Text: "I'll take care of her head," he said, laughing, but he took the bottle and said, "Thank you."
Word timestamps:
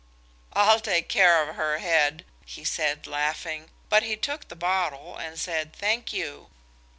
"I'll 0.53 0.79
take 0.79 1.09
care 1.09 1.47
of 1.47 1.53
her 1.55 1.77
head," 1.77 2.25
he 2.43 2.63
said, 2.63 3.05
laughing, 3.05 3.69
but 3.87 4.01
he 4.01 4.17
took 4.17 4.47
the 4.47 4.55
bottle 4.55 5.15
and 5.15 5.37
said, 5.39 5.75
"Thank 5.75 6.11
you." 6.11 6.47